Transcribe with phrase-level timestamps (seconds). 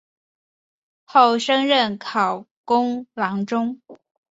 [1.05, 3.79] 后升任考功郎中。